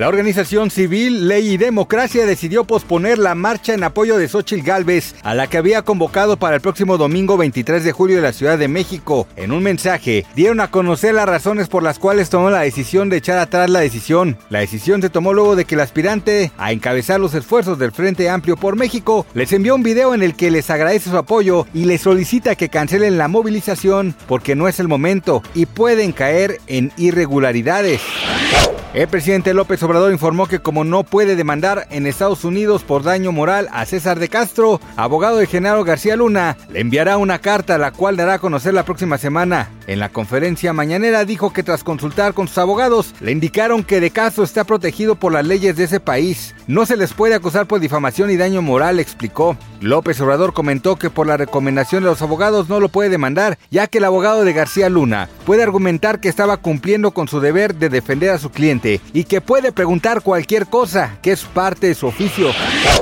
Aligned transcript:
La 0.00 0.08
organización 0.08 0.70
civil 0.70 1.28
Ley 1.28 1.46
y 1.46 1.56
Democracia 1.58 2.24
decidió 2.24 2.64
posponer 2.64 3.18
la 3.18 3.34
marcha 3.34 3.74
en 3.74 3.84
apoyo 3.84 4.16
de 4.16 4.28
Xochitl 4.28 4.64
Gálvez, 4.64 5.14
a 5.22 5.34
la 5.34 5.46
que 5.46 5.58
había 5.58 5.82
convocado 5.82 6.38
para 6.38 6.54
el 6.54 6.62
próximo 6.62 6.96
domingo 6.96 7.36
23 7.36 7.84
de 7.84 7.92
julio 7.92 8.16
de 8.16 8.22
la 8.22 8.32
Ciudad 8.32 8.56
de 8.56 8.66
México. 8.66 9.28
En 9.36 9.52
un 9.52 9.62
mensaje, 9.62 10.24
dieron 10.34 10.60
a 10.60 10.70
conocer 10.70 11.12
las 11.12 11.28
razones 11.28 11.68
por 11.68 11.82
las 11.82 11.98
cuales 11.98 12.30
tomó 12.30 12.48
la 12.48 12.60
decisión 12.60 13.10
de 13.10 13.18
echar 13.18 13.36
atrás 13.36 13.68
la 13.68 13.80
decisión. 13.80 14.38
La 14.48 14.60
decisión 14.60 15.02
se 15.02 15.10
tomó 15.10 15.34
luego 15.34 15.54
de 15.54 15.66
que 15.66 15.74
el 15.74 15.82
aspirante 15.82 16.50
a 16.56 16.72
encabezar 16.72 17.20
los 17.20 17.34
esfuerzos 17.34 17.78
del 17.78 17.92
Frente 17.92 18.30
Amplio 18.30 18.56
por 18.56 18.76
México 18.76 19.26
les 19.34 19.52
envió 19.52 19.74
un 19.74 19.82
video 19.82 20.14
en 20.14 20.22
el 20.22 20.34
que 20.34 20.50
les 20.50 20.70
agradece 20.70 21.10
su 21.10 21.18
apoyo 21.18 21.66
y 21.74 21.84
les 21.84 22.00
solicita 22.00 22.54
que 22.54 22.70
cancelen 22.70 23.18
la 23.18 23.28
movilización 23.28 24.14
porque 24.26 24.56
no 24.56 24.66
es 24.66 24.80
el 24.80 24.88
momento 24.88 25.42
y 25.54 25.66
pueden 25.66 26.12
caer 26.12 26.58
en 26.68 26.90
irregularidades. 26.96 28.00
El 28.92 29.06
presidente 29.06 29.54
López 29.54 29.80
Obrador 29.84 30.10
informó 30.10 30.48
que 30.48 30.58
como 30.58 30.82
no 30.82 31.04
puede 31.04 31.36
demandar 31.36 31.86
en 31.90 32.08
Estados 32.08 32.44
Unidos 32.44 32.82
por 32.82 33.04
daño 33.04 33.30
moral 33.30 33.68
a 33.70 33.86
César 33.86 34.18
de 34.18 34.28
Castro, 34.28 34.80
abogado 34.96 35.36
de 35.36 35.46
Genaro 35.46 35.84
García 35.84 36.16
Luna, 36.16 36.56
le 36.70 36.80
enviará 36.80 37.16
una 37.16 37.38
carta 37.38 37.78
la 37.78 37.92
cual 37.92 38.16
dará 38.16 38.34
a 38.34 38.38
conocer 38.40 38.74
la 38.74 38.84
próxima 38.84 39.16
semana. 39.16 39.68
En 39.90 39.98
la 39.98 40.08
conferencia 40.08 40.72
mañanera 40.72 41.24
dijo 41.24 41.52
que 41.52 41.64
tras 41.64 41.82
consultar 41.82 42.32
con 42.32 42.46
sus 42.46 42.58
abogados, 42.58 43.12
le 43.18 43.32
indicaron 43.32 43.82
que 43.82 43.98
de 43.98 44.12
Castro 44.12 44.44
está 44.44 44.62
protegido 44.62 45.16
por 45.16 45.32
las 45.32 45.44
leyes 45.44 45.74
de 45.74 45.82
ese 45.82 45.98
país. 45.98 46.54
No 46.68 46.86
se 46.86 46.96
les 46.96 47.12
puede 47.12 47.34
acusar 47.34 47.66
por 47.66 47.80
difamación 47.80 48.30
y 48.30 48.36
daño 48.36 48.62
moral, 48.62 49.00
explicó. 49.00 49.56
López 49.80 50.20
Obrador 50.20 50.52
comentó 50.52 50.94
que 50.94 51.10
por 51.10 51.26
la 51.26 51.36
recomendación 51.36 52.04
de 52.04 52.10
los 52.10 52.22
abogados 52.22 52.68
no 52.68 52.78
lo 52.78 52.88
puede 52.88 53.08
demandar, 53.08 53.58
ya 53.70 53.88
que 53.88 53.98
el 53.98 54.04
abogado 54.04 54.44
de 54.44 54.52
García 54.52 54.88
Luna 54.88 55.28
puede 55.44 55.64
argumentar 55.64 56.20
que 56.20 56.28
estaba 56.28 56.58
cumpliendo 56.58 57.10
con 57.10 57.26
su 57.26 57.40
deber 57.40 57.74
de 57.74 57.88
defender 57.88 58.30
a 58.30 58.38
su 58.38 58.50
cliente 58.50 59.00
y 59.12 59.24
que 59.24 59.40
puede 59.40 59.72
preguntar 59.72 60.22
cualquier 60.22 60.66
cosa, 60.66 61.16
que 61.22 61.32
es 61.32 61.42
parte 61.42 61.88
de 61.88 61.94
su 61.96 62.06
oficio. 62.06 62.50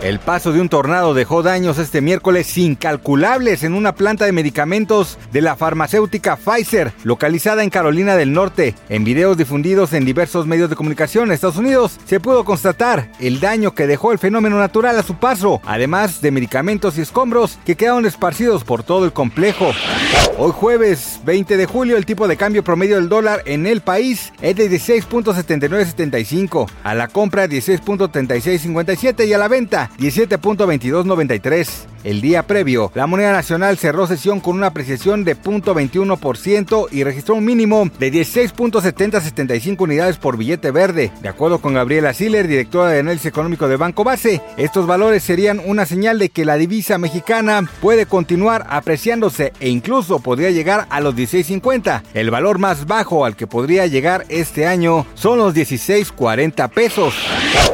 El 0.00 0.18
paso 0.18 0.52
de 0.52 0.62
un 0.62 0.70
tornado 0.70 1.12
dejó 1.12 1.42
daños 1.42 1.76
este 1.76 2.00
miércoles 2.00 2.56
incalculables 2.56 3.64
en 3.64 3.74
una 3.74 3.94
planta 3.94 4.24
de 4.24 4.32
medicamentos 4.32 5.18
de 5.32 5.42
la 5.42 5.56
farmacéutica 5.56 6.38
Localizada 7.02 7.64
en 7.64 7.70
Carolina 7.70 8.16
del 8.16 8.32
Norte. 8.32 8.76
En 8.88 9.02
videos 9.02 9.36
difundidos 9.36 9.92
en 9.92 10.04
diversos 10.04 10.46
medios 10.46 10.70
de 10.70 10.76
comunicación 10.76 11.24
en 11.24 11.32
Estados 11.32 11.56
Unidos, 11.56 11.98
se 12.04 12.20
pudo 12.20 12.44
constatar 12.44 13.10
el 13.18 13.40
daño 13.40 13.74
que 13.74 13.88
dejó 13.88 14.12
el 14.12 14.18
fenómeno 14.18 14.56
natural 14.56 14.96
a 14.96 15.02
su 15.02 15.16
paso, 15.16 15.60
además 15.64 16.22
de 16.22 16.30
medicamentos 16.30 16.96
y 16.96 17.00
escombros 17.00 17.58
que 17.64 17.74
quedaron 17.74 18.06
esparcidos 18.06 18.62
por 18.62 18.84
todo 18.84 19.04
el 19.04 19.12
complejo. 19.12 19.72
Hoy 20.38 20.52
jueves 20.52 21.20
20 21.24 21.56
de 21.56 21.66
julio, 21.66 21.96
el 21.96 22.06
tipo 22.06 22.28
de 22.28 22.36
cambio 22.36 22.62
promedio 22.62 22.96
del 22.96 23.08
dólar 23.08 23.42
en 23.46 23.66
el 23.66 23.80
país 23.80 24.32
es 24.40 24.54
de 24.54 24.70
16.7975, 24.70 26.70
a 26.84 26.94
la 26.94 27.08
compra 27.08 27.46
16.3657 27.46 29.26
y 29.26 29.32
a 29.32 29.38
la 29.38 29.48
venta 29.48 29.90
17.2293. 29.98 31.68
El 32.02 32.20
día 32.20 32.46
previo, 32.46 32.90
la 32.94 33.06
moneda 33.06 33.32
nacional 33.32 33.76
cerró 33.76 34.06
sesión 34.06 34.40
con 34.40 34.56
una 34.56 34.68
apreciación 34.68 35.24
de 35.24 35.36
0.21% 35.36 36.88
y 36.90 37.04
registró 37.04 37.34
un 37.34 37.44
mínimo 37.44 37.90
de 37.98 38.12
16.7075 38.12 39.80
unidades 39.80 40.16
por 40.16 40.38
billete 40.38 40.70
verde. 40.70 41.12
De 41.20 41.28
acuerdo 41.28 41.60
con 41.60 41.74
Gabriela 41.74 42.14
Siller, 42.14 42.48
directora 42.48 42.88
de 42.88 43.00
análisis 43.00 43.26
económico 43.26 43.68
de 43.68 43.76
Banco 43.76 44.04
Base, 44.04 44.40
estos 44.56 44.86
valores 44.86 45.22
serían 45.22 45.60
una 45.64 45.84
señal 45.84 46.18
de 46.18 46.30
que 46.30 46.44
la 46.44 46.56
divisa 46.56 46.96
mexicana 46.96 47.68
puede 47.80 48.06
continuar 48.06 48.66
apreciándose 48.70 49.52
e 49.60 49.68
incluso 49.68 50.20
podría 50.20 50.50
llegar 50.50 50.86
a 50.90 51.00
los 51.00 51.14
16.50. 51.14 52.02
El 52.14 52.30
valor 52.30 52.58
más 52.58 52.86
bajo 52.86 53.24
al 53.24 53.36
que 53.36 53.46
podría 53.46 53.86
llegar 53.86 54.24
este 54.28 54.66
año 54.66 55.06
son 55.14 55.38
los 55.38 55.54
16.40 55.54 56.70
pesos. 56.70 57.14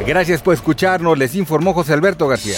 Gracias 0.05 0.41
por 0.41 0.53
escucharnos, 0.53 1.17
les 1.17 1.35
informó 1.35 1.73
José 1.73 1.93
Alberto 1.93 2.27
García. 2.27 2.57